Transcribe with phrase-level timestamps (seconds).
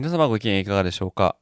[0.00, 1.36] 皆様ご機嫌いかがでしょうか？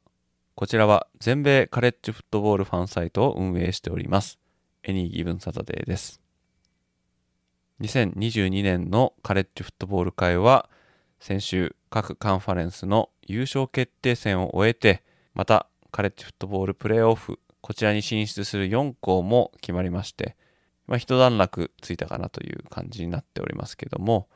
[0.55, 4.37] こちらは全米カレッジフットボールファンサイトを運営しております。
[4.83, 6.19] エニーギブンサタデーです。
[7.79, 10.69] 2022年のカレッジフットボール会は
[11.21, 20.35] 先週各カンファレンスの優勝決定戦を終えてまたカレッジフットボールプレーオフこちらに進出する4校も決まりまして
[20.85, 24.27] まあ、一段落ついたかなという感じになっておりますけども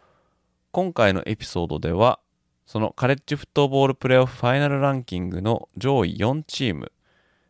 [0.72, 2.22] 今回のエピソードでは
[2.66, 6.92] そのカレッジフットボールプレーオフファイナルランキングの上位4チーム、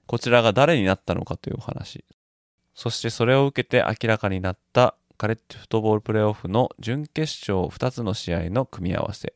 [0.06, 2.04] こちらが誰になったのかというお話、
[2.74, 9.34] そしてそれを受けて明らかになったカレッジフットボールプレーオフの準決勝2つの試合の組み合わせ、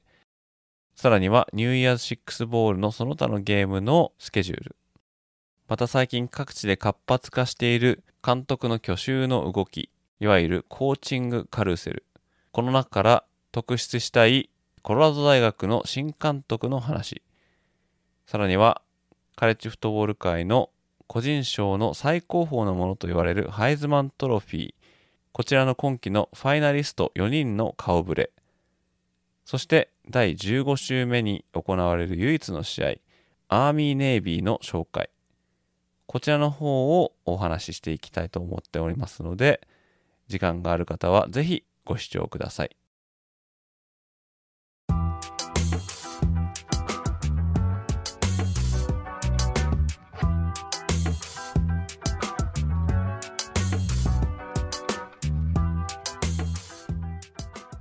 [0.95, 4.75] さらにはニューイヤーズ6ボールのその他のゲームのスケジュール、
[5.67, 9.89] また最近各地で活発化している監督の去就の動き、
[10.19, 12.03] いわゆるコーチングカルーセル、
[12.51, 14.49] この中から特筆したい
[14.87, 17.21] コロラド大学の新監督の話、
[18.25, 18.81] さらには
[19.35, 20.69] カレッジフットボール界の
[21.07, 24.73] 個人賞の最高峰のものと言われるハイズマントロフィー、
[25.33, 28.31] こちらの今季のファイナリスト4人の顔ぶれ、
[29.43, 32.93] そして第15週目に行われる唯一の試合、
[33.49, 35.09] アーミーネイビーの紹介、
[36.05, 39.67] こちらの方をお話ししていきたいと思っておりますので、
[40.29, 42.77] 時間がある方はぜひご視聴ください。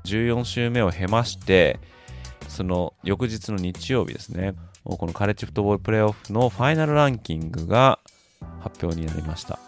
[0.07, 1.79] 14週目を経まして、
[2.49, 7.99] その翌日の日曜日ですね、このカレッジフットボールプレーオフのファイナルランキングが
[8.61, 9.59] 発表になりました。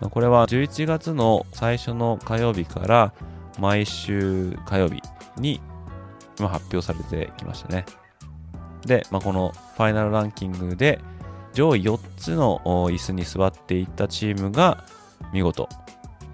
[0.00, 3.12] これは11月の最初の火曜日から
[3.58, 5.00] 毎週火曜日
[5.36, 5.60] に
[6.38, 7.84] 発表されてきましたね。
[8.86, 10.98] で、まあ、このファイナルランキングで
[11.52, 14.84] 上位4つの椅子に座っていったチームが
[15.32, 15.68] 見事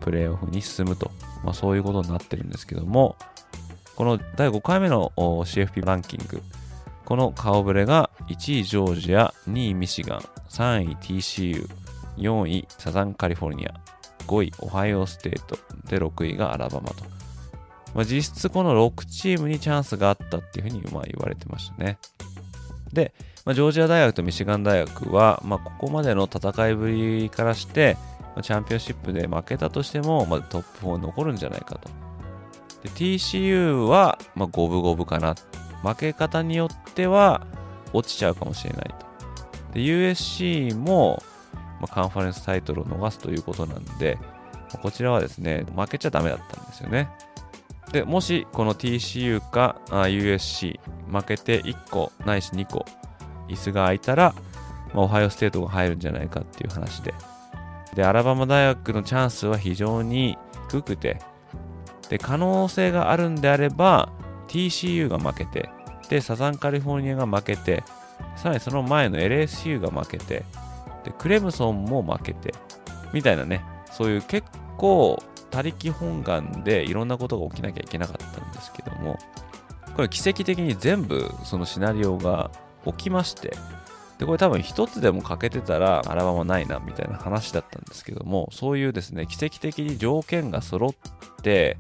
[0.01, 1.11] プレーオフに進むと
[1.45, 3.17] まあ、そういうことになってるんですけども、
[3.97, 6.43] この第5回目の CFP ランキング、
[7.05, 11.69] この顔ぶれが1位ジョージア、2位ミシガン、3位 TCU、
[12.17, 13.75] 4位サザンカリフォルニア、
[14.27, 16.97] 5位オハイオステート、で6位がアラバマと。
[17.95, 21.99] まあ、実質この6チームにチャンスがあったっていうふうにまあ言われてましたね。
[22.93, 27.97] で、まあ、ジョージア大学とミシガン大学は、まあ、ここまでの戦いぶりからして、
[28.39, 31.91] まチャンピオンシップで負けたとしても、まあ、トップ4残るんじゃないかと。
[32.85, 35.35] で TCU は、まあ、五分五分かな。
[35.83, 37.47] 負け方によっては
[37.93, 39.75] 落ちちゃうかもしれないと。
[39.75, 41.23] で USC も、
[41.81, 44.19] まあ、カンファレンスタイトルを逃すということなんで、
[44.73, 47.11] まこちらはですね、負けちゃダメだったんですよね。
[47.93, 50.79] で、もしこの TCU かあ USC
[51.11, 52.85] 負けて1個ないし2個
[53.49, 54.35] 椅子が空いたら、
[54.95, 57.13] まあ、オハイオステートが入るんじゃないかっていう話で、
[57.99, 60.39] で、アラバマ大学のチャンスは非常に
[60.71, 61.19] 低くて、
[62.09, 64.13] で、可能性があるんであれば、
[64.47, 65.69] TCU が負けて、
[66.09, 67.83] で、サザンカリフォルニアが負けて、
[68.37, 70.45] さらにその前の LSU が負けて、
[71.03, 72.55] で、クレムソンも負けて、
[73.13, 75.21] みたいなね、そういう結構、
[75.51, 79.19] 他力本願でいろんなことが起きなきゃいけなかったんですけども、
[79.97, 82.53] これ奇跡的に全部そのシナリオが
[82.87, 83.57] 起きまして、
[84.19, 91.79] で、これ多分一つでも欠けてたら、アラバマないな、みたいな話だったんですけども、そういうですね、奇跡的に条件が揃って、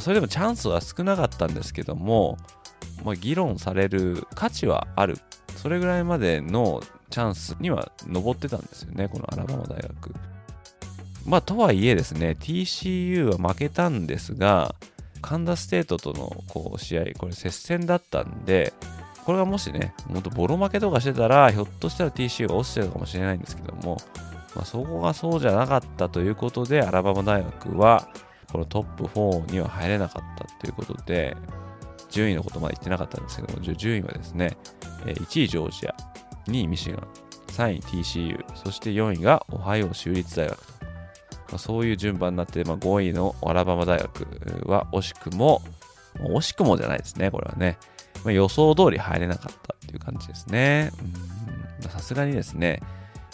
[0.00, 2.36] それでもチャンスは少なかったんですけども、
[3.04, 5.18] まあ、議論される価値はある。
[5.56, 10.14] それぐらいまでのチャンスには上ってたんですよね、このアラバマ大学。
[11.26, 14.74] まあ、とはいえですね、TCU は負けたんですが、
[15.20, 18.72] カンダステートとのこう試合、これ接戦だったんで、
[19.28, 23.98] これがもしね、もっとボロ負けとかしてたら、ひょっとしたら TCU が落ちてるかもしれないんですけども、
[24.56, 28.08] まあ、そこがそうじゃなかったということで、アラバマ大学は、
[28.50, 31.36] このトップ4には入れなかったということで、
[32.08, 34.56] 順位のことまで言ってなかったんですけども、順位はですね、
[35.04, 35.94] 1位ジョージア、
[36.46, 37.06] 2位ミシガン、
[37.48, 40.72] 3位 TCU、そして4位がオハイオ州立大学と。
[40.80, 44.26] まあ、そういう順番になって、まあ、5位のアラバマ大学
[44.66, 45.60] は惜しくも
[46.14, 47.76] 惜しくもじゃないですね、これはね。
[48.28, 50.92] まあ、予想通り入れなかったっていう感じですね。
[51.88, 52.82] さすがにですね、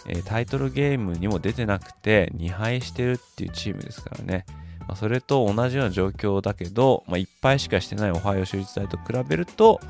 [0.07, 4.47] えタイトルゲームにも出てなくて2敗してるっていうチームですからね。
[4.87, 9.81] まあ、それと同じような状況だけど、まあ、1敗しかしてないオハイオ州立大と比べると、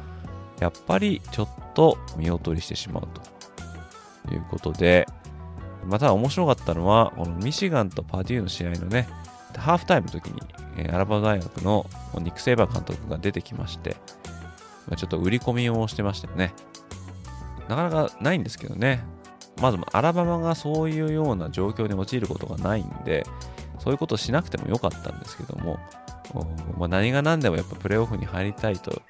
[0.58, 3.08] やっぱりちょっと見劣りしてしまう
[4.26, 5.06] ということで、
[5.84, 9.06] また面白かったのは、このミシガンとパデューの試合のね、
[9.58, 10.40] ハーフタイムの時に、
[10.78, 11.84] えアラバマ大学の
[12.20, 13.96] ニック・セイバー監督が出てきまして、
[14.88, 16.54] ま、ちょっと売り込みをしてましたよね。
[17.68, 19.04] なかなかないんですけどね。
[19.60, 23.24] まずアラバマがそういうような状況に陥ることがないんで、
[23.78, 25.78] そういうことをしなくてもよかったんですけども、
[26.78, 29.02] まあ、何が何でもやっぱプレーオフに入りたいと、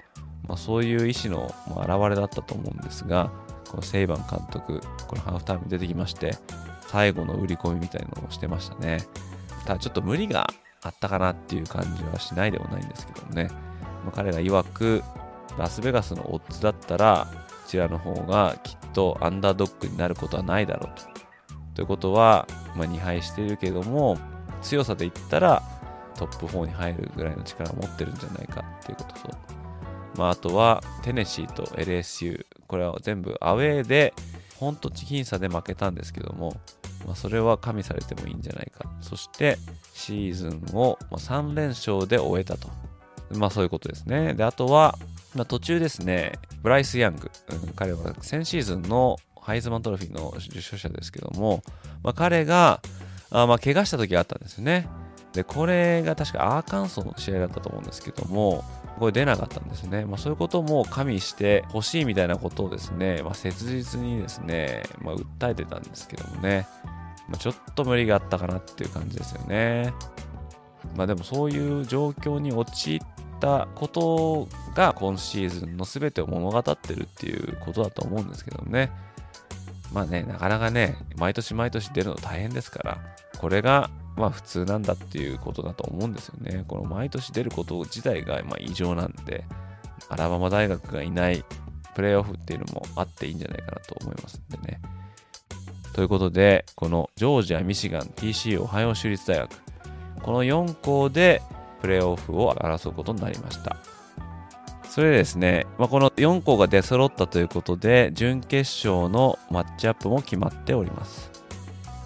[0.47, 3.31] まあ、そういう意思の表れだったと思うんですが、
[3.69, 6.37] このセイバン監督、このハーフタイムに出てきまして、
[6.87, 8.99] 最後の売り込みみたいなのをしてましたね。
[9.65, 10.47] ただちょっと無理が
[10.83, 13.49] あったかなっていう感じはしないでもないんですけどもね。
[14.05, 15.03] まあ、彼が曰く、
[15.57, 21.15] ラスベガスのオッズだったら、こちらの方がきっとアンダードッグになることはないだろうと。
[21.75, 24.17] ということは、まあ、2敗しているけども、
[24.61, 25.61] 強さで言ったら
[26.15, 29.37] トップ4に入るぐらいの力を持ってるんじゃないかっていうことと、
[30.17, 34.13] まあ、あとはテネシーと LSU、これは全部アウェーで、
[34.57, 36.55] 本当チキン差で負けたんですけども、
[37.05, 38.89] まあ、それは加味されてもいいんじゃないか。
[39.01, 39.57] そして
[39.93, 42.69] シーズンを3連勝で終えたと。
[43.31, 44.33] まあそういうことですね。
[44.33, 44.97] で、あとは、
[45.35, 46.33] まあ、途中ですね、
[46.63, 51.61] ブライス・ヤング、うん、彼は先シーズンのハイズマントロフィーの受賞者ですけども、
[52.03, 52.81] まあ、彼が、
[53.29, 54.87] あまあ怪我した時があったんですよね。
[55.33, 58.63] で、これが確かアーカンソーの試合だったと思うんですけども、
[58.97, 60.05] これ出なかったんですね。
[60.05, 66.65] まあ、そういうことも加味してほしいみたいなことをですね、まあ、切実にですね、まあ、訴えてたんですけどもね、
[67.27, 69.93] まあ、ちょっと無理があったかなっていう感じですよね。
[70.95, 72.99] まあでもそういう状況に陥っ
[73.45, 78.91] たことが今シーズンの全てを物語ってるっていうことだと思うんですけどね。
[79.93, 82.97] まあね、なかなかね、毎年毎年出るの大変ですから、
[83.37, 86.65] これがまあ普通なんだっていうことだと思うんですよね。
[86.67, 89.45] この毎年出ること自体がま異常なんで、
[90.09, 91.45] アラバマ大学がいない
[91.93, 94.81] プレーオフっていうのもあっていいんじゃないかなと思いますんでね。
[95.93, 99.49] ということで、このジョージア、ミシガン、TC、オハイオ州立大学、
[100.23, 101.41] この4校で
[101.81, 103.77] プレーオフを争うことになりました。
[104.89, 111.31] それでですね、まあ、この4校が出揃ったということで、準決勝のマッチアップも決まっております。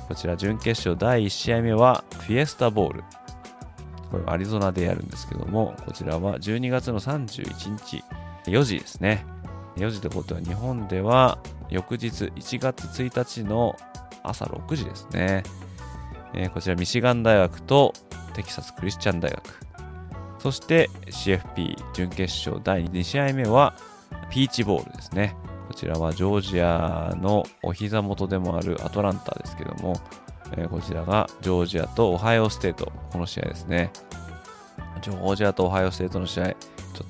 [0.07, 3.03] こちら準決勝第1試合目はフィエスタボール。
[4.09, 8.03] これアリゾナでやるんですけども、こちらは12月の31日、
[8.45, 9.23] 4時ですね。
[9.77, 11.37] 4時ってことは日本では
[11.69, 13.75] 翌日1月1日の
[14.23, 15.43] 朝6時ですね。
[16.33, 17.93] えー、こちらミシガン大学と
[18.31, 19.43] テキサスクリスチャン大学。
[20.39, 23.75] そして CFP 準決勝第2試合目は
[24.29, 25.35] ピーチボールですね。
[25.67, 29.99] こちらはジョージアのお膝元でもあるアトランタですけども、
[30.57, 33.91] え、こちらがジョージアとオハイオステート、この試合ですね。
[35.01, 36.55] ジョージアとオハイオステートの試合、ちょ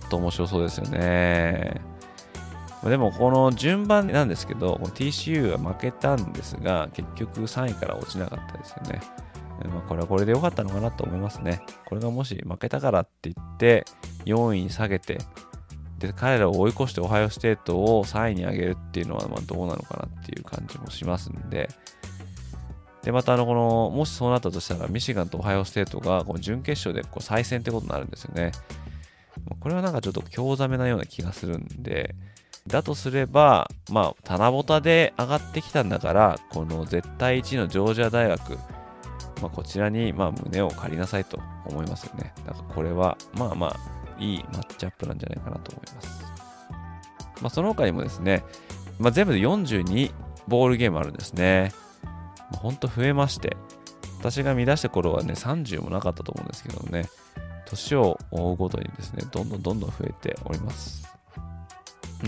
[0.06, 1.80] っと面白そうですよね。
[2.84, 9.02] でもこの順番なんですけど、TCU は負けたんですが、結局3位から落ちなかったですよね。
[9.68, 11.62] まあ、これはこれで良かったのかなと思いますね。
[11.86, 13.86] これがもし負けたからって言って、
[14.26, 15.18] 4位に下げて、
[15.98, 21.70] で、彼らを追い越してオハイオステートを3位に上げるっていうのは、まどうなのかなっていう感じもしますんで、
[23.04, 28.52] で、またあの、この、もしそうなったとしたら、ミシガンとオハイオステートがこの準決勝でこう再戦ってことになるんですよね。
[29.60, 32.16] これはなんかちょっと興ざめなような気がするんで、
[32.68, 38.58] だとすれば、まあ、棚ぼたで上がってきたんだから、この絶対1位のジョージア大学、
[39.42, 42.34] まあ、こちらにまあ胸を借りなさいと思いますよね。
[42.46, 46.30] だからこれはまあまあいいマッチアップなんじゃないかなと思います。
[47.42, 48.44] まあ、その他にもですね、
[49.00, 50.12] まあ、全部で42
[50.48, 51.72] ボールゲームあるんですね。
[52.52, 53.56] まあ、ほんと増えまして、
[54.20, 57.08] 私が見出した頃はね、30もなかったと思うんですけどね、
[57.66, 61.08] 年を追うごとにですね、どんどんどんどん増えております。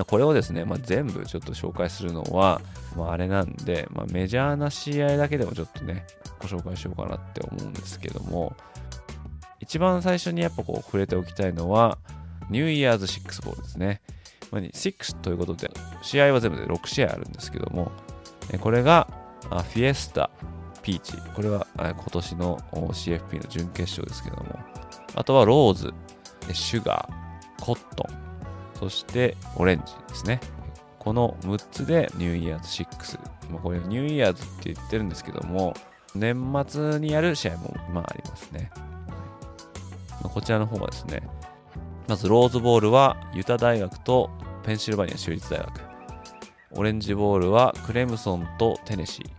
[0.08, 2.62] これをですね、まあ、全部ちょっと紹介するのは、
[2.96, 6.06] まあ、あれなんで、まあ、メジャーな試合だけでもちょっとね、
[6.40, 8.56] ご紹介しようかなって思うんですけども、
[9.60, 11.98] 一番最初にやっぱこう触れておきたいのは、
[12.50, 14.02] ニューイヤーズ6ボールですね。
[14.52, 15.72] まあ、6ということで、
[16.02, 17.92] 試合は全部で6試合あるんですけども、
[18.60, 19.08] これが
[19.44, 20.30] フィエスタ、
[20.82, 24.60] ピーチ、これは今年の CFP の準決勝ですけども、
[25.16, 25.94] あとはローズ、
[26.54, 28.31] シュガー、コットン、
[28.82, 30.42] そしてオレンジですね。
[31.00, 33.20] この6つでニューイヤーズ6。
[33.52, 35.74] まあ、これニューイヤーズって言ってるんですけども、
[36.14, 38.70] 年末にやる試合もまあありますね。
[40.22, 41.22] ま、こちらの方はですね、
[42.12, 44.30] まずローズボールはユタ大学と
[44.64, 45.82] ペンシルバニア州立大学
[46.72, 49.30] オレンジボールはクレムソンとテネシー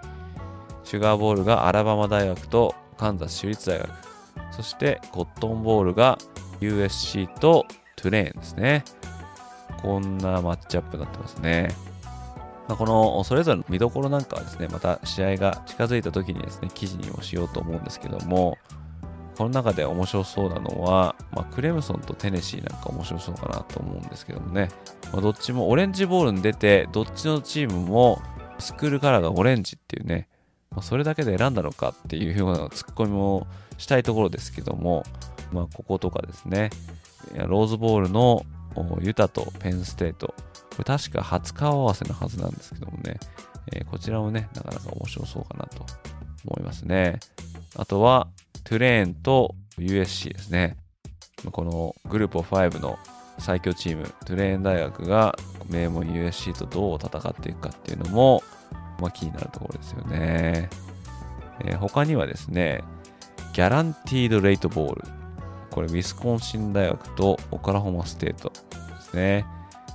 [0.85, 3.91] シュガーボールがアラバマ大学とカンザス州立大学
[4.53, 6.19] そしてコットンボールが
[6.61, 8.85] USC とトゥレーンですね
[9.83, 11.75] こんなマッチアップになってますね。
[12.69, 18.57] まあ、このそれぞれの見どころなんかはですね、また試合が近づいた時にですね、記事にもしようと思うんですけども、
[19.37, 24.69] この中で面白そうなのは、まあ、クレムソンとテネシーなんか面白そうかなと思うんですけどもね、
[25.13, 28.23] まあ、どっちもオレンジボールに出て、どっちのチームも
[28.59, 30.29] スクールカラーがオレンジっていうね、
[30.71, 33.47] まあ、それだけで選んだのかっていうようなツッコミも
[33.79, 35.03] したいところですけども、
[35.51, 36.71] まあ、こことかですね、
[37.35, 38.45] ローズボールの
[39.01, 43.19] ユタとペンステート、これ確か初顔合わせのはずなんですけどもね、
[43.73, 45.85] えー、こちらもね、なかなか面白そうかなと
[46.45, 47.21] 思いますね。
[47.77, 48.29] あとは、
[48.65, 50.77] トゥレーンと USC ですね。
[51.51, 52.99] このグループ5の
[53.39, 55.37] 最強チーム、トゥレーン大学が
[55.69, 58.43] 名門 USC とどう戦っていくかっていうのも、
[59.01, 60.71] まあ、気になるところですよね。
[61.65, 62.83] えー、他にはですね、
[63.53, 65.22] Guaranteed Rate Bowl。
[65.73, 69.45] これ、ウィスコンシン大学とオクラホマステートですね。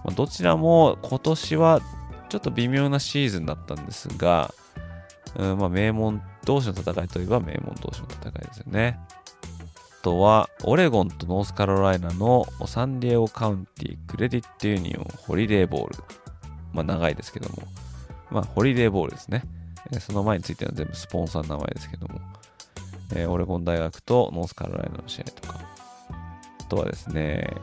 [0.03, 1.81] まあ、どちらも今年は
[2.29, 4.53] ちょっと微妙なシーズンだったんですが、
[5.36, 9.00] うんまあ、名門同士の戦いといえば名門同士の戦いですよね。
[10.01, 16.03] あとは、オレゴンとノースカロライナの San Diego County Credit Union Holiday Bowl。
[16.74, 17.57] まあ長いですけども。
[18.31, 19.43] まあ Holiday Bowl ですね。
[20.00, 22.19] その前については全部スポンサーの名前ですけども。
[23.13, 25.59] えー、オレゴン大学とノースカロライナの試合とか。
[26.59, 27.53] あとはですね、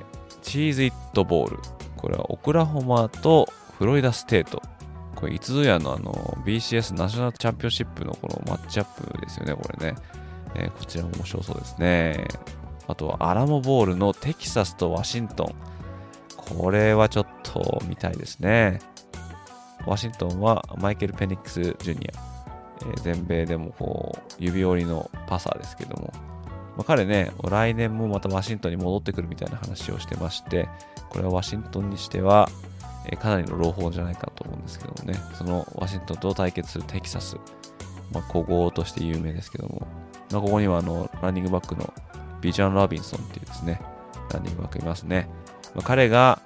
[0.42, 1.58] チーズイットボール。
[1.96, 3.48] これはオクラホマと
[3.78, 4.62] フロリダステート。
[5.14, 6.12] これ、いつぞやのあの
[6.44, 9.96] BCS ナショナルチャンピオンシップのこのマッチアップですよね、これね。
[10.54, 12.26] えー、こちらも面白そうですね。
[12.86, 15.54] あとはアラモボールのテキサスとワシントン。
[16.36, 18.80] これはちょっと見たいですね。
[19.86, 22.33] ワシントンはマイケル・ペニックス・ジュニア。
[22.82, 26.12] え、全米でもこう指折りのパサーですけども、
[26.76, 30.68] まあ、彼ね、来年もまたワシントンに戻ってくるみたいな話をしてまして、
[31.08, 32.48] これはワシントンにしては、
[33.06, 37.36] えかなりの朗報じゃないかと思うんですけどもね、そのワシントンと対決するテキサス、
[38.12, 39.86] まあ、古豪として有名ですけども、
[40.32, 41.92] まあ、ここにはあのランニングバックの
[42.40, 43.80] ビジャン・ラビンソンっていうですね、
[44.32, 45.28] ランニングバックいますね。
[45.74, 46.40] まあ、彼が、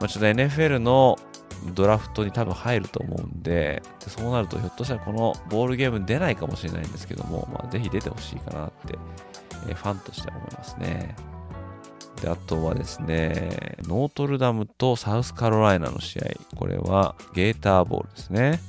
[0.00, 1.18] まあ、ちょっと NFL の
[1.74, 8.98] ドラフトに多分入ると思うんでで、そうなるとひょっとしたらこのボールゲーム出ないかもしれないんですけども、まあ、ぜひ出てほしいかなって、
[9.68, 11.16] え、ファンとしては思いますね。
[12.22, 16.56] で、あとはですね、ノートルダムとサウスカロライナの試合。
[16.56, 18.60] これはゲーターボールですね。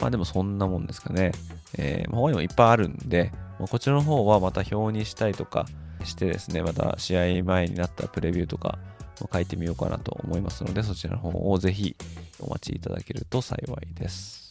[0.00, 1.32] まあでもそんなもんですかね。
[1.78, 5.66] えー、他にもいっぱいあるんで、まあ、こちらの方はまた表にしたりとか
[6.04, 8.78] してですね、また試合前になったプレビューとか
[9.32, 11.96] 書いてみようかなと思いますので、そちらの方をぜひ
[12.40, 14.42] お待ちいただけると幸いです。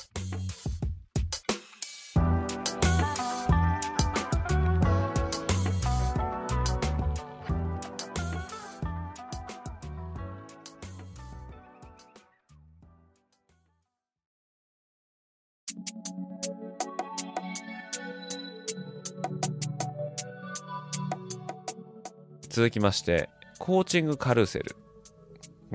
[22.49, 23.29] 続きまして、
[23.61, 24.75] コーチングカルーセル。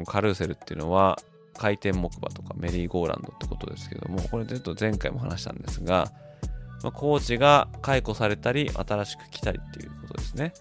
[0.07, 1.17] カルーセルっていうのは、
[1.57, 6.13] 回転木馬とかメリーゴーランドってことですけども、これちょっと前回も話したんですが、
[6.83, 10.53] まあ、コーチが解雇されたり、新しく来たりっていうことですね。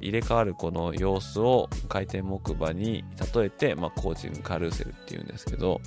[0.00, 3.04] 入れ替わるこの様子を回転木馬に
[3.34, 5.82] 例えて、まあ、コーチングカルーセルっていうんですけど、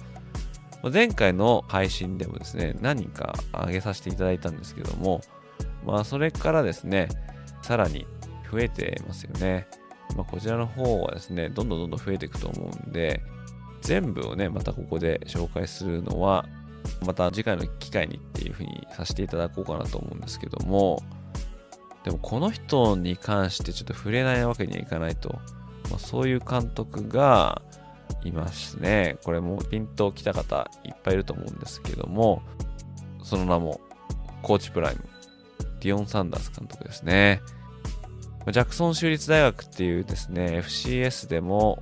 [0.94, 5.22] 前回の配信でもですね、何人か上げさせていただいたんですけども、
[5.84, 7.10] まあ、それからですね、
[7.64, 8.06] さらに
[8.52, 9.68] 増えてますよね。
[10.16, 13.22] まあ、こちらの方はですね、どんどんどんどん増えていくと思うんで、
[13.82, 16.46] 全部をね、またここで紹介するのは、
[17.06, 21.02] また次回の機会にっていうふうにさせていただこうかなと思うんですけども、
[22.04, 25.40] でもこの人に関してちょっと触れないわけにはいかないと、
[25.90, 27.62] まあ、そういう監督が
[28.24, 29.18] いますね。
[29.24, 32.42] これもピンときた方いっぱいいると思うんですけども、
[33.24, 33.80] その名も
[34.42, 35.04] コーチプライム、
[35.80, 37.42] ディオン・サンダース監督ですね。
[38.52, 41.82] ジャクソン州立大学っていうですね、FCS でも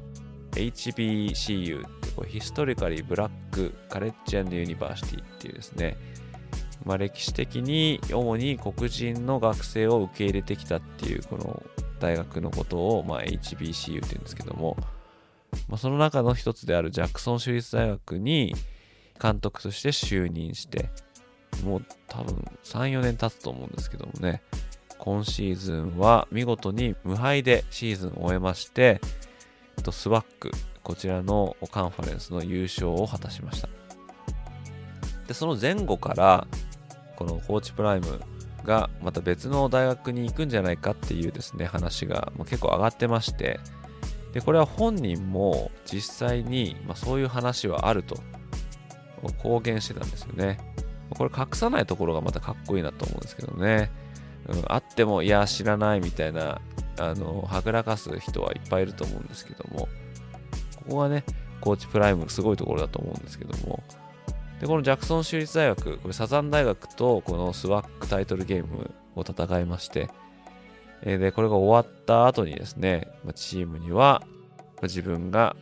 [0.52, 5.98] HBCU ってこうヒストリカリーブラックカレッジユニバーシティっていうですね、
[6.86, 11.64] まあ、歴史的に主に黒人の学生を受け入れてきたっていうこの
[12.00, 14.78] 大学のことを、まあ、HBCU っていうんですけども、
[15.68, 18.54] まあ、その中の一つであるジャクソン州立大学に
[19.22, 20.90] 監督として就任して
[21.64, 24.42] もう多分3、4年経つと思うんですけどもね。
[25.02, 29.02] 今シーズンは見事に無敗でシーズンを終えまして、
[29.92, 30.52] スワック、
[30.84, 33.70] こちらのカンファレンスの優勝を果たしました。
[35.28, 36.48] で、その前後から、
[37.16, 38.22] このコーチプライム
[38.64, 43.60] がまた別の大学に行くんじゃないかっていうですね、話が結構上がってまして、
[44.34, 48.18] で、これは本人も実際に、ま、そういう話はあると
[49.42, 50.60] 公言してたんですよね。
[51.10, 53.90] これ隠さないところがまたかっこいいなと思うんですけどね。
[54.52, 56.62] うん、あっても、いや、知らないみたいな、
[57.00, 59.88] あの、はぐらかす人はいっぱいいると思うんですけども、
[60.78, 61.24] ここがね、
[61.62, 63.84] コーチプライムすごいところだと思うんですけども、
[64.60, 70.10] で、このジャクソン州立大学、これサザン大学とこのスワックタイトルゲームを戦いまして、
[71.04, 74.22] で、これが終わった後にですね、チームには
[74.84, 75.56] 自分が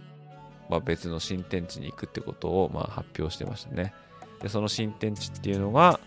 [0.84, 3.93] 別の新天地に行くってことをま発表してましたね。
[4.41, 6.00] で、その新天地っていうのが、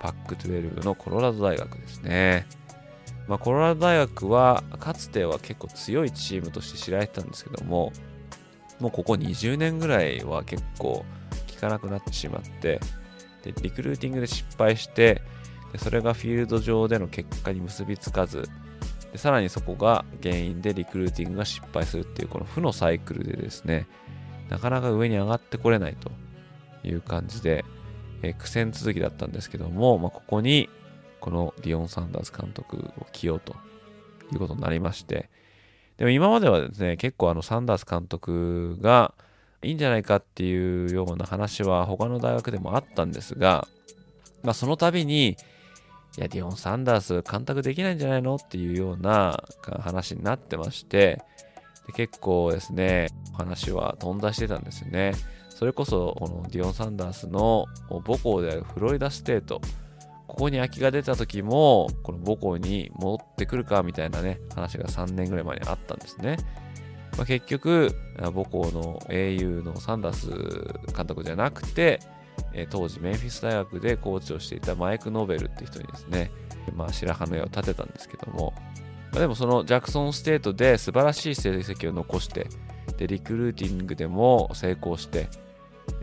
[0.00, 2.46] パック12のコロラド大学ですね。
[3.28, 7.92] まあ、コロラド大学は、かつては結構強いチームとして知られてたんですけども、
[8.80, 11.04] もうここ20年ぐらいは結構
[11.54, 12.80] 効かなくなってしまって、
[13.44, 15.22] で、リクルーティングで失敗して、
[15.72, 18.48] でそれがフィールド上での結果に結びつかず、
[19.12, 23.86] でさらにそこが原因でリクルーティングが失敗するっていうこの負のサイクルでですね、
[24.48, 26.10] なかなか上に上がってこれないと
[26.82, 27.64] いう感じで、
[28.22, 30.68] えー、苦戦続きだったんですけども、まあ、ここに
[31.20, 33.54] このディオン・サンダース監督を起用と
[34.32, 35.28] いうことになりまして、
[35.96, 39.14] でも今まではですね、結構あのサンダース監督が
[39.62, 43.68] いいんじゃないかっていうような話は他の大学でもあったんですが、
[44.42, 45.36] まあ、その度に、
[46.16, 49.44] いや、ディオン・サンダース監督できないんじゃないのっていうような
[49.80, 51.22] 話になってまして、
[51.86, 55.12] で結構ですね、話は飛んだしてたんですよね。
[55.60, 57.66] それこそ、このディオン・サンダースの
[58.06, 59.60] 母校であるフロリダステート、
[60.26, 66.38] ここに空きが出た時も、この母校に戻ってくるかみたいなね、話が3年ぐらい前にあったんですね。
[67.18, 72.00] まあ、結局、母校の英雄のサンダース監督じゃなくて、
[72.70, 76.30] 当時メンフィス大学でコーチをしていたマイク・ノベルって人にですね、
[76.74, 78.54] まあ、白羽の矢を立てたんですけども、
[79.12, 82.46] まあ、でもそのジャクソンステートで素晴らしい成績を残して、
[82.96, 85.28] で、リクルーティングでも成功して、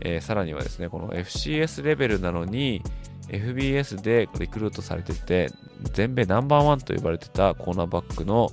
[0.01, 2.81] えー、さらにはですね、この FCS レベルなのに、
[3.29, 5.49] FBS でリクルートされてて、
[5.93, 8.51] 全米ナンバーワンと呼ばれてたコーナーバックの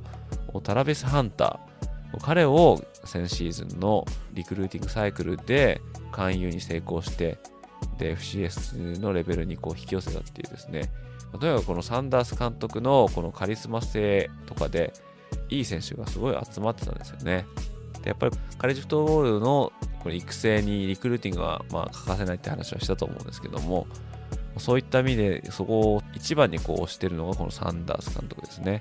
[0.62, 1.74] タラビス・ハンター。
[2.20, 5.80] 彼を先シーズンのリクルーティングサイクルで
[6.12, 7.38] 勧誘に成功して、
[7.98, 10.92] で、FCS のレベルにこう引き寄せたっていうですね、
[11.32, 14.92] とにかくこのサンダース監督のこのカリスマ性とかで、
[15.50, 17.46] いい選手がすごい集まってたんですよね。
[18.04, 23.86] で、やっぱりカレッジフットボールのこの育成にリクルーティングはまあ欠かせないって話はしたと思うんですけども、
[24.58, 28.80] そういった意味でそこを一番にこう推してるのがこのサンダース監督ですね。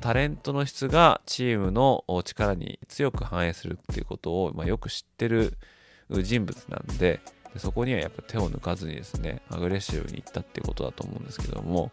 [0.00, 5.54] タレントの質がチームの力に強く反映するっていうことを、まあ、よく知ってる
[6.10, 7.20] 人物なんで、
[7.56, 11.90] そこにはやっぱ手を抜かずにですね、アグレッシブに行ったってことだと思うんですけども、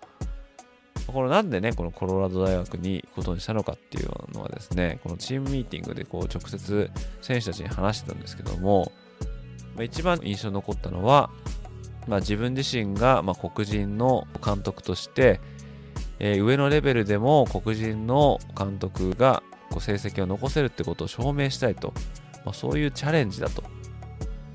[1.08, 8.92] これなんでね、このコロラド大学に行くことにしたのかっていうのはですね、このチームミーティングでこう直接選手たちに話してたんですけども、
[9.76, 11.30] ま、一番印象に残ったのは、
[12.08, 15.40] まあ、自分自身がま黒人の監督として、
[16.20, 21.94] えー、上のレベルでも黒人の監督がこう成績を残せるってことを証明したいと、
[22.46, 23.64] まあ、そういうチャレンジだと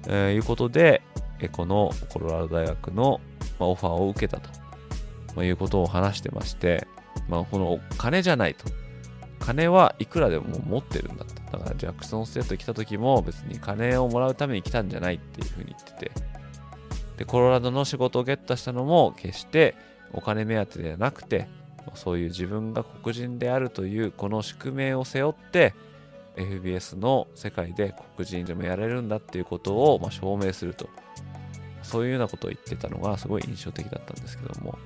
[0.08, 1.02] えー、いうことで、
[1.38, 3.20] えこのコロラド大学の、
[3.58, 4.50] まオファーを受けたと、
[5.38, 6.87] まいうことを話してまして、
[7.29, 8.64] まあ、この金じゃないと。
[9.38, 11.35] 金はいくらでも持ってるんだと。
[11.53, 16.12] だからジャクソンステート来た時も別に金をもらうために来たんじゃないっていうふうに言ってて。
[17.18, 19.77] で、コロラドの仕事をゲットしたのも決して
[20.12, 21.48] お金目当てではなくて、
[21.94, 25.74] そういう自分が黒人であるというこの宿命を背負って、
[26.37, 30.88] FBS の世界で黒人でもやれるんだっていうことをま証明すると。
[31.83, 34.77] そういうようなことを言ってたのがすごい印象的だったんですけども。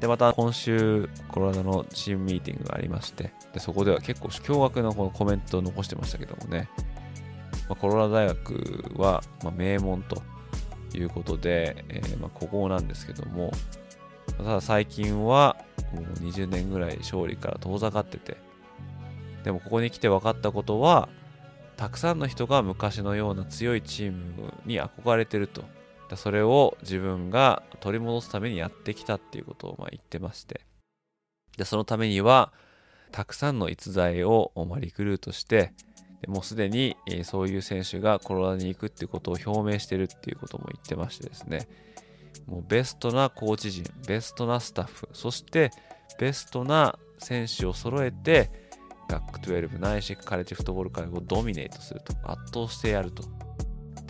[0.00, 6.70] で、また今週、コロナのチームミーティングがありまして、でそこでは結構驚愕のこのコメントを残してましたけどもね、
[7.68, 10.22] ま、コロラド大学は、ま名門と
[10.94, 13.52] いうことで、えー、まあ、ここなんですけども、
[14.38, 15.56] ただ最近は
[15.92, 18.38] もう20年ぐらい勝利から遠ざかってて、
[19.44, 21.10] でもここに来て分かったことは、
[21.76, 25.64] たくさんの人が昔のような強いチームに憧れてると。
[26.16, 30.60] それを自分が取り戻すためにやってきたっていうことをまあ言ってまして。
[31.56, 32.52] で、そのためには、
[33.12, 35.72] たくさんの逸材をまリクルートして、
[36.28, 41.66] もうすでにそういう選手がコロナに行くっていうことを表明してるっていうことも言ってましてですね。
[42.46, 45.70] もうベストなコーチ陣、ベストなスタッフ、そして
[46.18, 48.50] ベストな選手を揃えて、
[49.08, 53.24] バック12ないしカレッジフットボール界をドミネートすると、圧倒してやると。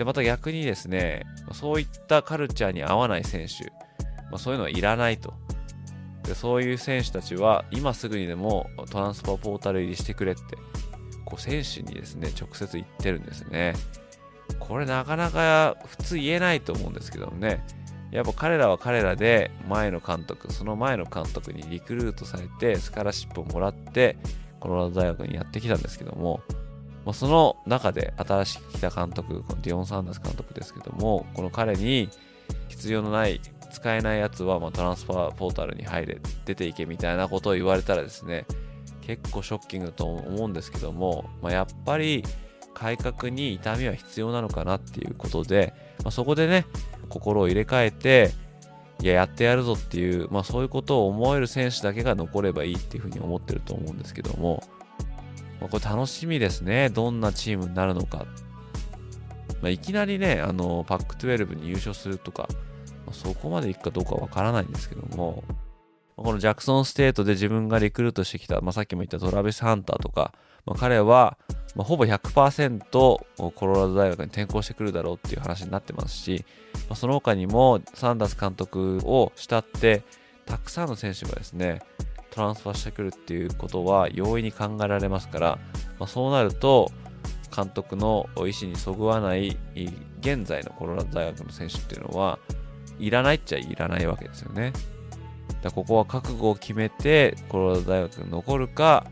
[0.00, 3.64] で、また逆にですね、そういったカルチャーに合わない選手、
[4.30, 5.34] まあ、そういうのはいらないと。
[6.22, 10.42] でそういう選手たちは今すぐにでもトランスファーポータル入りしてくれって
[11.26, 13.74] こう選手にですね直接言ってるんですね。
[14.58, 17.62] これなかなか普通言えないと思うんですけどもね。
[18.10, 24.16] やっぱ彼らは彼らで前の監督その前の監督にリクルートされてスカラシップをもらって
[24.60, 26.40] コロラド大学にやってきたんですけども。
[27.10, 32.08] まあ、その中で新しく来た監督、このディオン・サンダース監督ですけども、この彼に
[32.68, 33.40] 必要のない
[33.72, 38.46] 使えないやつは、ま、トランスファーポータルに入れ、出ていけみたいなことを言われたらですね、
[39.00, 42.22] 結構ショッキングだと思うんですけども、まあ、やっぱり
[42.74, 46.64] 改革に痛みは必要なのかなっていうことで、まあ、そこでね、
[47.08, 48.30] 心を入れ替えて、
[49.02, 54.62] いや、やってやるぞっていう、まあそういうことを思える選手だけが残ればいいっていうふうに思ってると思うんですけども、
[55.60, 56.88] まあ、これ楽しみですね。
[56.88, 58.26] どんなチームになるのか。
[59.60, 62.48] まあ、いきなりね、あの、パック12に優勝するとか、
[63.12, 65.44] そこまでいくかどうかわからないんですけども、
[66.16, 70.34] このジャクソンステートで自分がリクルートしてきた、まあ、さっきも言ったトラビス・ハンターとか、
[70.66, 71.38] まあ、彼は、
[71.74, 76.44] まあ、ほぼ100%コロラド大学に転校してくるだろうっていう話になってますし、
[76.88, 80.02] まあ、その他にもサンダース監督を慕って
[80.44, 81.80] たくさんの選手がですね
[82.30, 85.58] トランスファーしてくるっていうことは容易に考えられますから、
[85.98, 86.90] まあ、そうなると
[87.54, 89.58] 監督の意思にそぐわない
[90.20, 92.38] 現在のコロラド大学の選手っていうのは
[92.98, 94.72] いらないっちゃいらないわけですよね。
[95.62, 99.04] だここは覚悟を決めてコロラド大学に残るか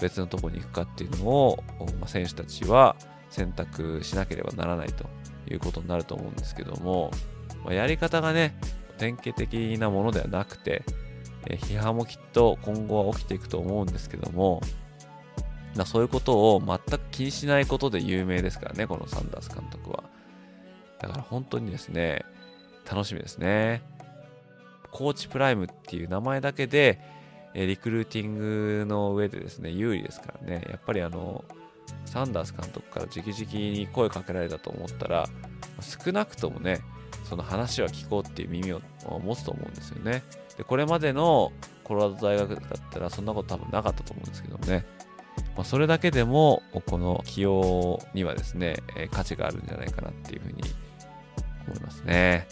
[0.00, 1.64] 別のとこに行くかっていうのを、
[1.98, 2.94] まあ、選手たちは
[3.30, 5.06] 選択しなければならないと
[5.50, 7.10] いうことになると思うんですけども、
[7.64, 8.56] まあ、やり方がね
[8.98, 10.82] 典型的なものではなくて、
[11.48, 14.60] え批判もきっと今後は起きていくと思うんですけども
[15.86, 20.04] そういうことを全く気にしないことで有名ですからねこのサンダース監督は
[21.00, 22.24] だから本当にですね
[22.90, 23.82] 楽しみですね。
[24.90, 26.98] コーチプライムっていう名前だけで、
[27.54, 31.44] リクルーティングの上でですね、有利ですからね、やっぱりあの、
[32.06, 35.28] サンダース監督から直々に声かけられたと思ったら、
[35.80, 36.80] 少なくともね、
[37.24, 38.80] その話は聞こうっていう耳を
[39.22, 40.22] 持つと思うんですよね。
[40.58, 41.52] で、これまでの
[41.84, 44.84] コロラド大学だったらそんなこと多分なかったと思うんですけどね。
[45.56, 50.62] まあ、それだけでも、この起用にはですね、え価値があるんじゃないかなっていうふうに
[51.68, 52.46] 思いますね。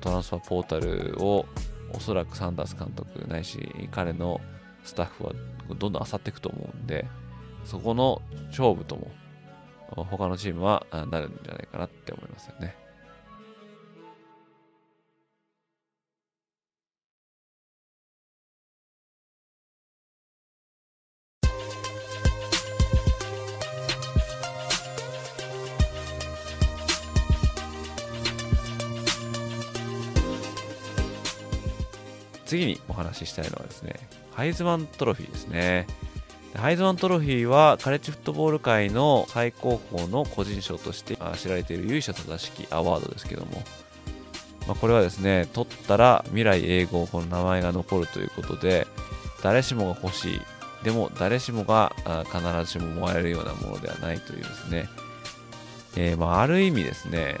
[0.00, 1.46] トランスファーポータルを
[1.94, 4.40] おそらくサンダース監督ないし彼の
[4.84, 5.32] スタッフは
[5.68, 7.06] どんどん漁っていくと思うんで
[7.64, 9.10] そこの勝負とも
[10.04, 12.74] 他のチームはなるんじゃないかなって思いますよね。
[32.52, 33.94] 次にお話ししたいのはですね、
[34.32, 35.86] ハイズマントロフィーですね。
[36.54, 43.62] ハイズマントロフィーはカレッジフットボール界の最高峰の個人賞として知られている由緒正しきアワードですけども、
[44.66, 48.86] まあ、これはですね、取ったら未来英語、この名前が残るということで、
[49.42, 50.40] 誰しもが欲しい、
[50.84, 51.94] でも誰しもが
[52.26, 54.90] 必ずしももらえるようなものではないというですね、
[55.96, 57.38] えー、まあある意味ですね、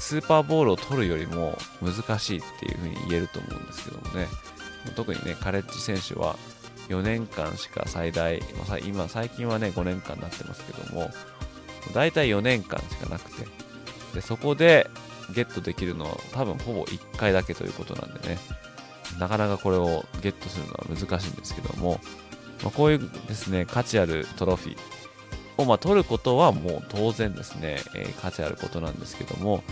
[0.00, 4.26] スーパーボールを取るよりも難しいっていうふうに言えると思うんですけどもね、
[4.96, 6.36] 特にね、カレッジ選手は
[6.88, 8.42] 4年間しか最大、
[8.84, 11.10] 今、最近はね、5年間になってますけども、
[11.94, 13.46] 大体4年間しかなくて、
[14.14, 14.90] でそこで
[15.34, 18.38] ゲットできるのは多分ほぼ1回だけということなんでね、
[19.18, 22.00] なかなかこれをゲットするのは難しいんですけども、
[22.62, 25.00] まあ、こういうですね、価値あるトロフィー。
[25.60, 29.62] をま取ることはもう当然ですね、えー、価値あることなんですけども、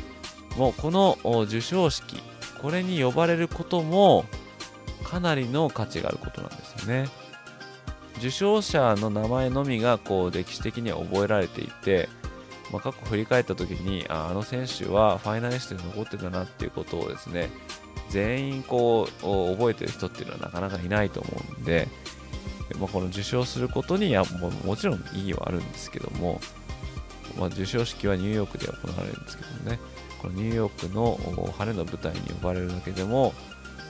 [0.56, 2.20] もうこの授賞式、
[2.60, 4.24] これに呼ばれることも
[5.04, 7.08] かなりの価値があることなんですよね。
[8.18, 12.08] 受賞者の名前のみがこう歴史的には覚えられていて、
[12.72, 17.50] まあ、過去振り返った時にああの選手はファイナリストに残ってたなっていうことをですね
[18.10, 21.88] 全員こう覚えてる人っていうのはなかなかいないと思うんで、
[22.78, 26.40] まあ、この受賞することにはももちろん意義はあるんですけども、
[27.38, 29.78] まあ、授賞式はニューヨークで行われるんですけどね
[30.20, 31.18] このニューヨークの
[31.56, 33.32] 晴れの舞台に呼ばれるだけでも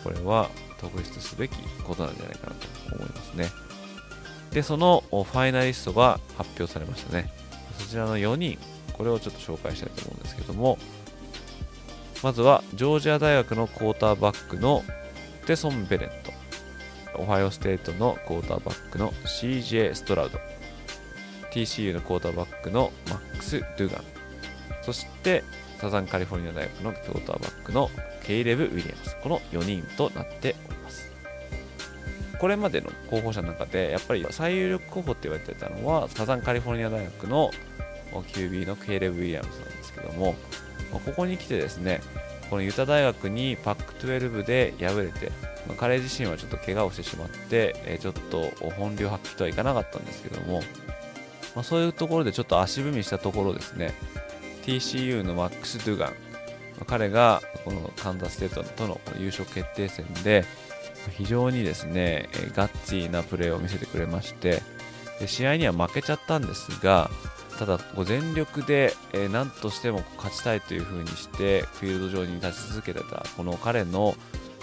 [0.04, 3.48] これは特筆すべきことなんじゃないかなと思いますね。
[4.50, 7.30] でそのファイナリストが発表されましたね。
[7.78, 8.58] そちらの4人
[8.92, 10.78] これをちょっと紹介したいと思うんですけども
[12.22, 14.82] まずはジョージア大学のクォーターバックの
[15.46, 16.10] テソン・ベレン
[17.14, 20.38] トオハイオステートのクォーターバックの CJ ストラウド
[21.52, 24.04] TCU のクォーターバックのマックス・ドゥガン
[24.82, 25.44] そして
[25.80, 27.90] サザンカリフォルニア大学のクォーターバックの
[28.24, 31.10] ケイレブ・ウィリアムスこの4人となっております。
[32.38, 37.50] これまでの候補者の中でやっぱり最有力候補って言われてたのはサザンカリフォルニア大学の
[38.12, 40.36] QB のケイレブ・ウィリアムスなんですけども
[40.92, 42.00] ここに来てですね
[42.48, 45.30] このユタ大学にパック12で敗れて、
[45.76, 50.62] 彼自身はちょっと怪我をしてしまって、ちょっと本領発揮とはいかなかったんですけども、
[51.54, 53.92] まあ、そういうところでちょっと足踏みしたところですね
[54.64, 56.14] TCU のマックス・ドゥガン、
[56.86, 60.44] 彼がこのカンザステートとの優勝決定戦で
[61.16, 64.62] 非常にですねガッツィなプレーを見せてくれまして
[65.26, 67.10] 試合には負けちゃったんですが
[67.58, 68.94] ただ全力で、
[69.32, 74.14] 何としても勝ちたいという風にしてフィールド上に立ち続けてたこの彼の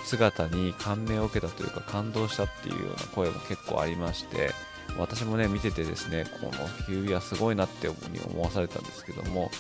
[0.06, 4.52] 姿に感銘を受けたというか感動したっていうような声も結構ありまして
[4.98, 6.52] 私もね見ててですねこの
[6.86, 7.98] ヒューイはすごいなって思
[8.42, 9.52] わされたんですけども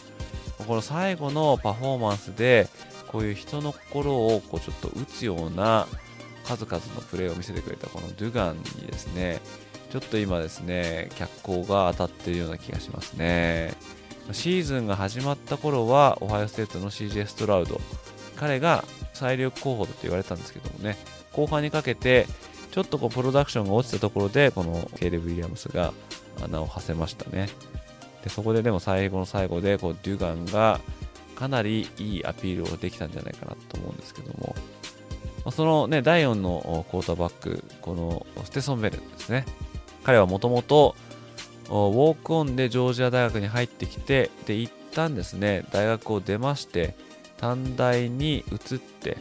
[0.67, 2.67] この最後のパフォーマンスで
[3.07, 5.87] こういう人の心をこうちょっと打つような
[6.45, 9.41] 数々のプレーを見せてくれたこのドゥガンにですね
[9.95, 13.73] ちょっと今ですね、脚光が当たっているような気がしますね。
[14.33, 17.79] シーズンが始まった頃は、オハイオステートの CJ ストラウド、
[18.35, 18.83] 彼が
[19.13, 20.97] 最力候補だと言われたんですけどもね、
[21.31, 22.27] 後半にかけて、
[22.71, 25.93] ちょっとこうプロダクションが落ちたところで、このケイレブ・ウィリアムスが
[26.43, 27.47] 穴を馳せましたね。
[28.25, 30.81] でそこででも最後の最後でこうデュガンが
[31.35, 34.55] かなりいいアピールをできたんじゃないかなと思うんですけども、
[35.45, 39.45] まそのね、第4のクォーターバック、このステソン・ベルですね。
[40.03, 40.95] 彼はもともと
[41.67, 46.95] ウォークオンでジョージア大学に入ってきてで一旦ですね大学を出まして
[47.37, 49.17] 短大に移って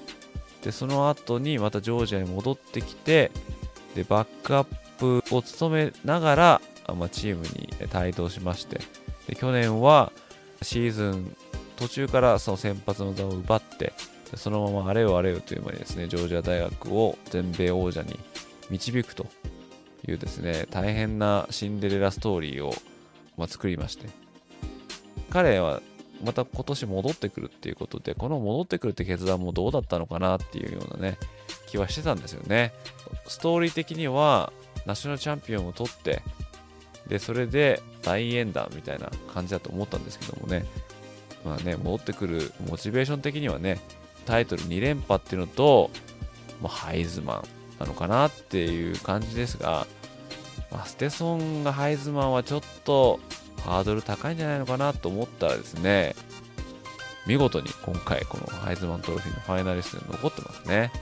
[0.62, 3.30] でその後にまたジョージアに戻ってきて
[3.94, 4.66] でバックアッ
[4.98, 6.60] プを務めながら、
[6.92, 8.80] ま、チームに帯同しまして
[9.26, 10.12] で去年は
[10.62, 11.36] シーズン
[11.76, 13.92] 途中からその先発の座を奪って
[14.36, 18.18] そのままあれよあれよという間にですねジョージア大学を全米王者に
[18.70, 19.26] 導くと
[20.06, 22.74] いうですね、大変なシンデレラストーリーを、
[23.36, 24.08] ま、作りまして、
[25.30, 25.80] 彼は
[26.22, 31.18] また今年戻ってくるっていうことで、この戻ってくるって決断もどうだったのかなっていうようなね、
[31.66, 32.72] 気はしてたんですよね。
[33.26, 34.52] ストーリー的には、
[34.86, 36.22] ナショナルチャンピオンを取って、
[37.08, 40.64] で、それで大演談みたいな感じだと思ったんですけどもね、
[41.44, 43.80] まあね、戻ってくるモチベーション的にはね、
[44.26, 45.90] タイトル2連覇っていうのと、
[46.62, 49.86] まあ、ハイズマン、なのかなっていう感じですが、
[50.70, 53.20] まあ、ステソンがハイズマンはちょっと
[53.64, 56.14] ハードル高いんじゃないのかなと思ったらですね、
[57.26, 60.92] 見事に今回このハイズマントロフィーのファイナリストに残ってますね。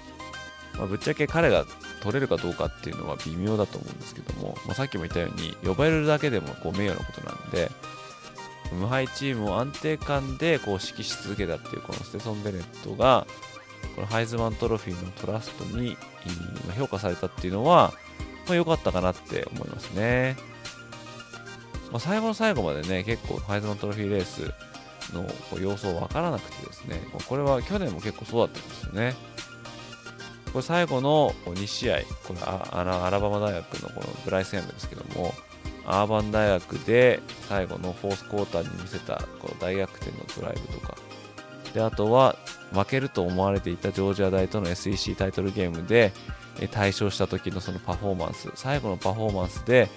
[0.78, 1.66] まあ、ぶっちゃけ彼が
[2.02, 7.70] 取れるかどうかっていうのは微妙だと思うんですけども、まあ、さっきも言ったように呼ばれるだけでもこう名誉なことなんで、
[8.72, 13.26] 無敗チームを安定感でこう指揮し続けたっていうこのステソン・ベネットが
[13.94, 15.96] このハイズマントロフィーのトラストに
[16.76, 17.92] 評価されたっていうのは、
[18.46, 20.36] まあ、良かったかなって思いますね。
[21.90, 24.52] まあ、最後の最後までね、結構ハイズマントロフィーレース
[25.12, 25.28] の
[25.60, 29.14] 様子を分からなくてですね、これは去年も結構そうだったんですよね。
[30.52, 35.34] これ最後の2試合、これアラバマ大学のこのブライス・ヤングですけども、
[35.86, 40.96] アーバン大学で最後のフォースクォーターに見せたこの大逆転のドライブとか、
[41.74, 42.36] であとは
[42.72, 46.12] 負けると思われていたジョージア大との SEC タイトルゲームで
[46.70, 49.88] 大勝した時のそのパフォーマンス最後のパフォーマンスで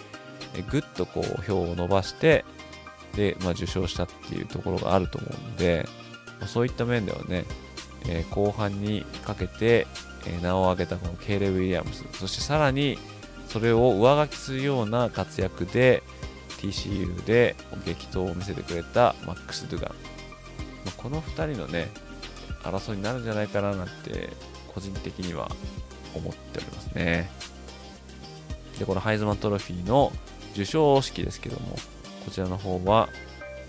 [0.70, 2.46] ぐっとこう票を伸ばして
[3.16, 5.88] で、まあ、受賞したっていうところがあると思うんで、
[6.48, 7.46] そういった面ではね、
[8.30, 9.88] 後半にかけて、
[10.28, 12.98] え、名を挙げたこのケイレ・ウィリアムスそしてさらに
[13.48, 16.04] それを上書きするような活躍で
[16.58, 19.92] TCU で激闘を見せてくれたマックス・ドゥガン。
[20.86, 21.90] まあ、この2人のね、
[22.64, 24.30] 争いになるんじゃないかななんて、
[24.74, 25.50] 個人的には
[26.14, 27.30] 思っておりますね。
[28.80, 30.12] で、このハイズマントロフィーの
[30.50, 31.78] 授賞式ですけども、
[32.26, 33.10] こちらの方は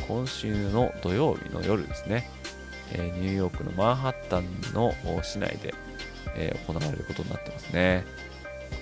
[0.08, 2.30] 今週の土曜日の夜ですね、
[2.92, 4.92] え、ニューヨークのマンハッタンの
[5.22, 5.74] 市内で、
[6.36, 8.04] えー、行われることになってますね。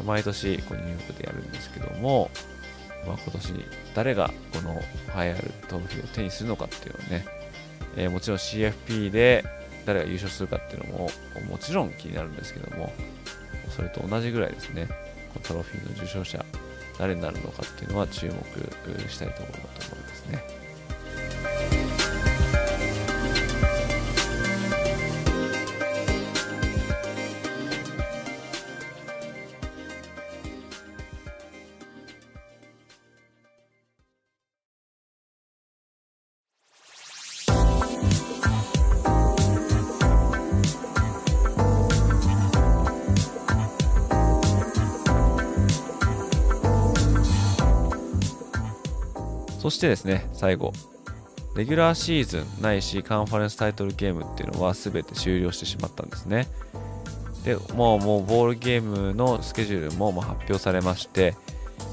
[0.04, 2.30] 毎年こうニューヨークでやるんですけども、
[3.06, 3.54] まあ、今年
[3.94, 4.80] 誰がこの
[5.22, 7.24] 栄えあるトロフィーを手にするのかっていうのをね、
[7.96, 9.44] えー、もちろん CFP で
[9.86, 11.10] 誰が優勝するかっていうのも
[11.48, 12.92] もちろん気になるんですけども
[13.70, 14.88] それと同じぐらいですね
[15.32, 16.44] このトロフィーの受賞者
[16.98, 20.63] 誰になるのかっていうのは注目したいところだと思いますね。
[49.64, 50.74] そしてですね、最後、
[51.56, 56.48] レギュラーシーズンないしカンファレンスタイトルゲームっていうのは全て終了してしまったんですね。
[57.44, 61.34] で、もうもうボールゲームのスケジュールももう発表されまして、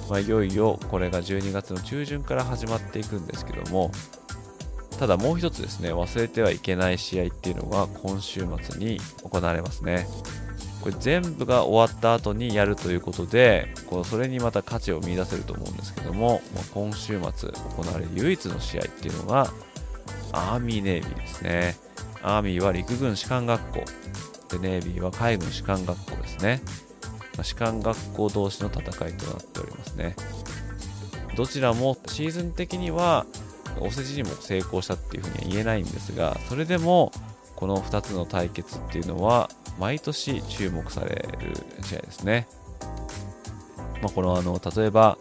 [0.10, 3.90] まあ、いよいよこれが12月の中旬から始まっていくんですけども、
[5.00, 10.10] ただもう一つですね、忘れてはいけない試合っていうのが今週末に行われますね。
[10.82, 19.52] これ全部が終わった後にやるということで、こうそれにまた価値を見出せると思うんですけども、まあ、今週末行われる唯一の試合っていうのが、
[20.32, 21.78] アーミーネイビーですね。
[22.24, 23.84] アーミーは陸軍士官学校。
[24.58, 26.62] で、ネイビーは海軍士官学校ですね。
[27.36, 30.16] まあ、士官学校同士の戦いとなっておりますね。
[31.36, 33.26] どちらもシーズン的には
[33.80, 37.12] お世辞にも成功したっていうふうには言えないんですが、それでも
[37.56, 41.54] この2つの対決っていうのは毎年注目される
[41.84, 42.48] 試合ですね。
[44.02, 45.18] まあ、このあの例えば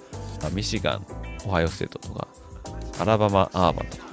[0.53, 1.07] ミシガン、
[1.47, 2.29] オハイオステートとか、
[2.99, 4.05] アラバマ、アーバンとか、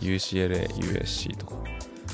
[0.00, 1.54] UCLA、USC とか、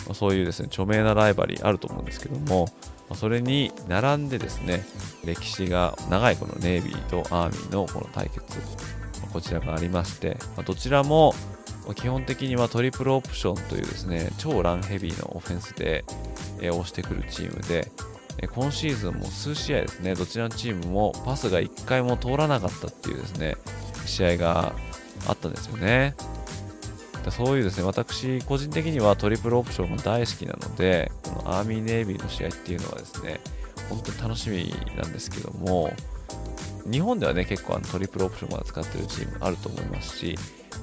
[0.09, 2.69] ま、そういうですね著名なライバリーあると思うんですけども、
[3.09, 4.85] ま、それに並んでですね
[5.25, 8.43] 歴史が長いこのネイビーとアーミーのこの対決、
[9.23, 11.35] まこちらがありまして、まどちらも
[11.95, 16.05] 基本的にはトリプルオプションというですね超ランヘビーのオフェンスで
[16.63, 17.91] え押してくるチームで、
[18.39, 23.57] え今シーズンも数試合ですね、どちらのチームもパスが1回も通らなかったっていうですね、
[24.07, 24.73] 試合が
[25.27, 26.15] あったんですよね。
[27.31, 33.41] そういうですね、私個人的にはトリプルオプションが大好きなので、このアーミーネイビーの試合っていうのはですね、
[33.89, 35.93] 本当に楽しみなんですけども、
[36.91, 40.37] 日本ではね、結構あのトリプルオプションまで使ってるチームあると思いますし、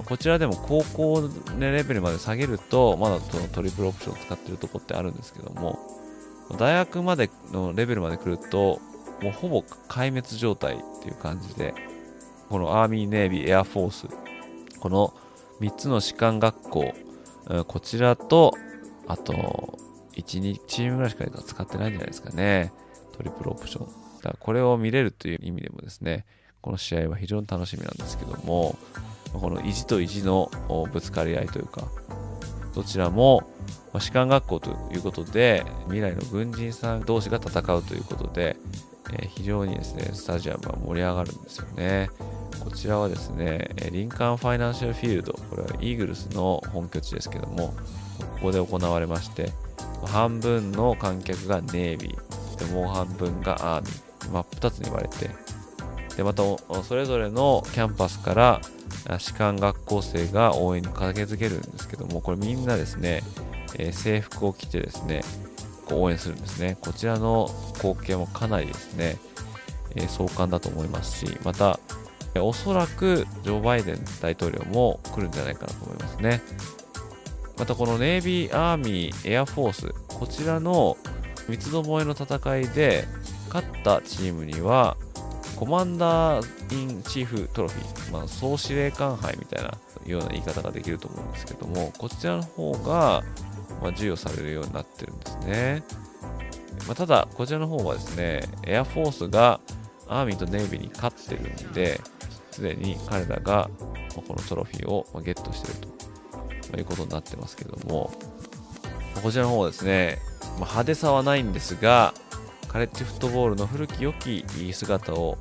[0.06, 5.80] こちらでも高校レベルまで下げると、まだそのトリプルオプションを使ってるとこってあるんですけども、
[6.58, 8.80] 大学までのレベルまで来ると、
[9.22, 11.74] もうほぼ壊滅状態っていう感じで、
[12.50, 14.08] このアーミー、ネイビー、エアフォース、
[14.80, 15.14] この
[15.60, 16.94] 3つの士官学校、
[17.68, 18.54] こちらと、
[19.08, 19.78] あと、
[20.16, 22.72] 1、2チームぐらいしか使ってないんじゃないですかね。
[23.18, 23.88] トリプルオプション。
[23.88, 26.26] だからこれを見れるという意味でもですね、
[26.62, 28.78] この試合は非常に楽しみなんですけども、
[29.34, 30.52] この意地と意地の
[30.92, 31.84] ぶつかり合いというか、
[32.74, 33.44] どちらも
[34.00, 38.58] 士官学校ということで、未来の軍人さん同士が戦うということで、
[39.12, 42.10] え非常にですね、スタジアムは盛り上がるんですよね。
[42.60, 47.74] こちらはですね、リンカーンファイナンシャルフィールド、これはイーグルスの本拠地ですけども、
[48.20, 49.52] ここで行われまして、
[50.06, 55.30] 半分の観客がネイビー、でもう半分がアーミー、真っ二つに割れて、
[56.16, 56.44] で、また
[56.84, 58.62] それぞれのキャンパスから
[59.20, 63.24] 士官学校生が応援に駆けつけるんですけども、これみんなですね、
[63.78, 65.22] えー、制服を着てですね、
[65.92, 66.78] 応援するんですね。
[66.82, 69.18] こちらの光景もかなりですね、
[69.96, 71.80] えー、壮観だと思いますし、また、
[72.36, 76.42] おそらくジョー・バイデン大統領も来るんじゃないかなと思いますね。
[77.58, 80.96] またこのネイビー、アーミー、エアフォース、こちらの
[81.48, 83.06] 三つどもえの戦いで
[83.48, 84.96] 勝ったチームには、
[85.60, 93.26] コマンダー・イン・チーフ・トロフィー、まあ、総司令官杯みたいなような言い方ができると思うんですけども、こちらの方が、
[93.82, 95.84] ま、授与されるようになってるんですね。
[96.88, 99.60] まあ、ただ、こちらの方はですね、エアフォースが
[100.08, 102.00] アーミーとネイビーに勝ってるんで、
[102.52, 103.70] すでに彼らが
[104.16, 108.14] このトロフィーをゲットしてるということになってますけども、
[109.22, 110.20] こちらの方はですね、
[110.52, 112.14] ま、派手さはないんですが、
[112.70, 115.40] カレッジフットボールの古き良き姿を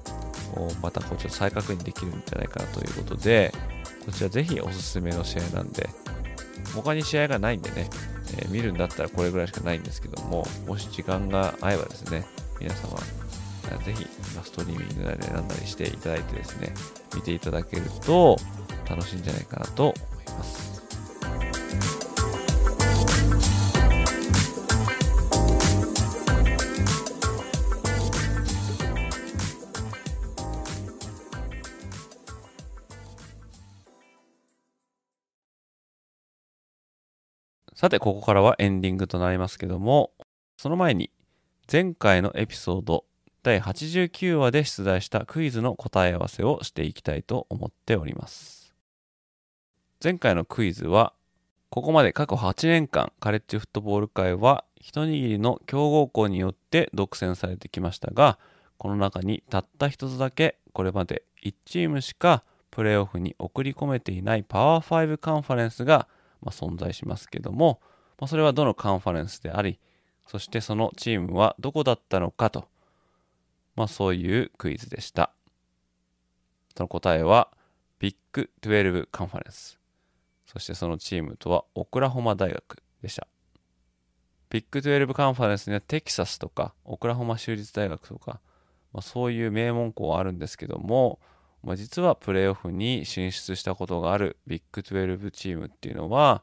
[0.83, 3.53] またこうちょっと再確認できるんじゃないかなということで、
[4.05, 5.89] こちらぜひおすすめの試合なんで、
[6.75, 7.89] 他に試合がないんでね、
[8.39, 12.27] えー、見るんだったらこれぐらいしかないんですけども、もし時間が合えばですね、
[12.61, 12.99] 皆様、
[13.85, 14.07] ぜひ
[14.45, 16.73] ストリーミングなり選んだりしていただいてですね、
[17.15, 18.37] 見ていただけると
[18.89, 20.68] 楽しいんじゃないかなと思います。
[37.79, 40.11] さて、ここからはエンディングとなりますけども、
[40.57, 41.13] その前に、
[41.71, 43.05] 前回のエピソード
[43.45, 48.75] 第89話で出題したクイズの答え合わせをしていきたいと思っております。
[50.03, 51.13] 前回のクイズは、
[51.71, 58.41] ここまで過去8年間、カレッジフットボール界は一握りの強豪校によって独占されてきましたが、
[58.77, 66.09] この中にたった一つだけこれまで1チームしかプレーオフに送り込めていないパワー5カンファレンスが
[66.43, 67.81] まあ、存在しますけども、
[68.19, 69.79] まあ、それはどのカンファレンスであり、
[70.27, 72.69] そしてそのチームはどこだったのかと、
[73.77, 75.31] まあ、そういうクイズでした。
[76.77, 77.49] その答えは、
[77.99, 79.79] ビッグ12カンファレンス。
[80.47, 83.27] そしてそのチームとはオクラホマ大学でした。
[84.51, 88.41] ビッグ12カンファレンスにはテキサスとかオクラホマ州立大学とか、
[88.93, 91.19] まあ、そういう名門校はあるんですけども、
[91.63, 96.43] まあ、実はプレーオフに進出したことがあるビッグ12チームっていうのは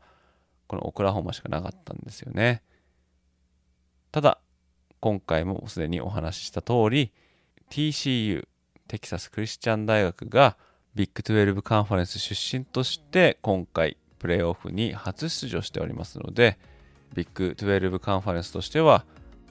[0.68, 2.62] このオクラホマしかなかったんですよね。
[4.12, 4.40] ただ
[5.00, 7.12] 今回もすでにお話しした通り
[7.70, 8.48] TCU
[8.88, 10.58] テキサスクリスチャン大学が
[10.96, 16.58] ビッグ12カンファレンス出身として今回プレーオフに初出場しておりますので
[17.14, 19.06] ビッグ12カンファレンスとしては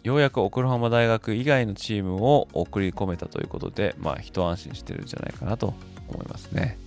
[0.05, 5.73] ようやくオクラホマ大学以外のチームを送り込めたということで、まあ一安心してるんじゃないかなと
[6.09, 6.79] 思いますね。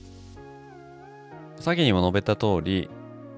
[1.55, 2.89] 先にも述べた通り、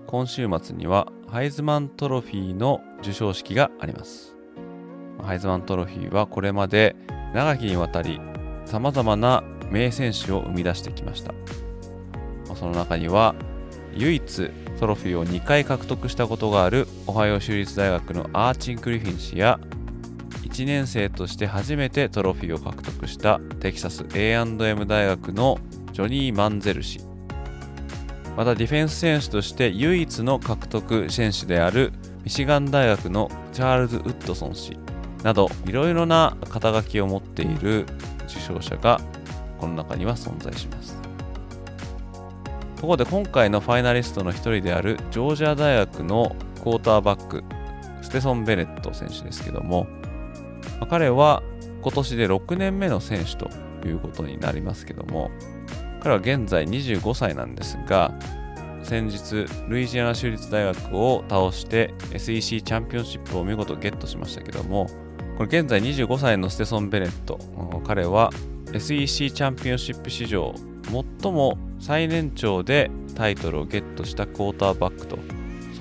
[0.06, 4.36] 今週末にはハイズマントロフィーの授賞式があります。
[5.24, 6.98] ハイズマントロフィーはこれまで
[7.34, 8.20] 長きにわたり
[8.66, 11.34] 様々な名選手を生み出してきました。
[12.54, 13.34] その中には
[13.94, 19.60] 唯一トロフィーを2回獲得したことがあるオハイオ州立大学のアーチン・クリフィン氏や
[20.60, 25.58] 1年生として初めてトロフィーを獲得したテキサス A&M 大学の
[25.94, 27.00] ジョニー・マンゼル氏。
[28.36, 31.94] またディフェンス選手として唯一の獲得選手である
[32.26, 34.78] ミシガン大学のチャールズ・ウッドソン氏
[35.24, 37.86] などいろいろな肩書きを持っている
[38.28, 39.00] 受賞者が
[39.60, 40.98] この中には存在します。
[42.76, 47.46] ところで今回のファイナリストの一人であるジョージア大学のクォーターバック
[48.02, 49.88] ステソン・ベネット選手ですけども、
[50.80, 51.44] まあ、彼は
[51.82, 53.50] 今年で6年目の選手と
[53.88, 55.32] いうことになりますけども
[56.02, 58.14] 彼は現在25歳なんですが
[58.84, 64.88] 先日ルイジアナ州立大学を倒して SEC チャンピオンシップを見事ゲットしましたけども
[65.38, 67.40] これ現在25歳のステソン・ベネット
[67.86, 68.32] 彼は
[68.74, 70.54] SEC チャンピオンシップ史上
[71.22, 75.18] 最も最年長でタイトルをゲットしたクォーターバックと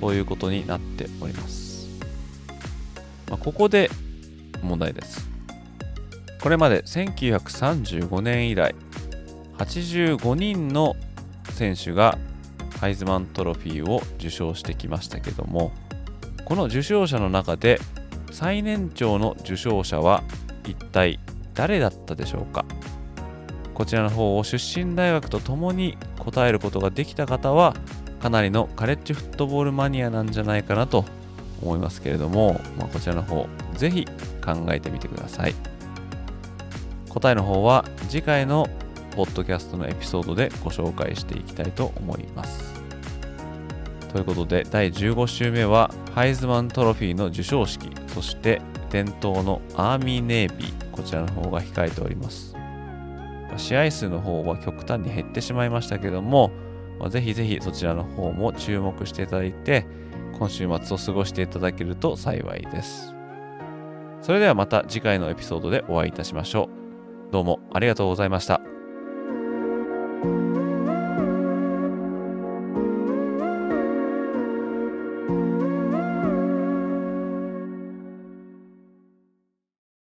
[0.00, 1.88] そういうことになっております、
[3.28, 3.90] まあ、ここで
[4.62, 5.28] 問題です。
[6.40, 8.74] これまで1935年以来
[9.58, 10.94] 85人の
[11.50, 12.16] 選手が
[12.78, 15.72] ハイズマントロフィーを受賞してきましたけども
[16.44, 17.80] この受賞者の中で
[18.30, 20.22] 最年長の受賞者は
[20.64, 21.18] 一体
[21.54, 22.64] 誰だったでしょうか？
[23.74, 27.74] こちらの方を出身大学とともに答えることができた方は
[28.20, 31.04] かなりのカレッジフットボールマニアなんじゃないかなと
[31.62, 33.48] 思いますけれども、まあ、こちらの方
[33.78, 34.04] ぜひ
[34.44, 35.54] 考えてみてください。
[37.08, 38.68] 答えの方は次回の
[39.12, 42.74] ポッドキャストのエピソードでご紹介していきたいと思います。
[44.12, 52.54] ということで第15週目はハイズマントロフィーの授賞式そして伝統のアーミーネイビーこちらの方が控えております。
[53.56, 56.50] 試合数の方は極端に減ってしまいましたけども、
[56.98, 59.84] まあ、ぜひぜひそちらの方も注目していただいて、
[60.38, 63.17] 今週末を過ごしていただけると幸いです。
[64.20, 66.68] それではまた次回のエピソードでお会いいたしましょ
[67.28, 67.32] う。
[67.32, 68.60] どうもありがとうございました。